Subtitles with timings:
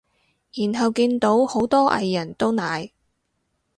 [0.55, 2.89] 然後見到好多藝人都奶